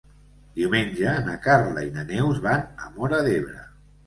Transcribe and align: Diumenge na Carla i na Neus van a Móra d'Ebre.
Diumenge 0.59 1.13
na 1.27 1.35
Carla 1.43 1.83
i 1.89 1.93
na 1.99 2.07
Neus 2.13 2.41
van 2.47 2.65
a 2.87 2.91
Móra 2.97 3.23
d'Ebre. 3.31 3.61